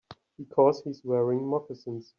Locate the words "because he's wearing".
0.35-1.45